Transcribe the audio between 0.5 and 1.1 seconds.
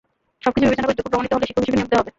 বিবেচনা করে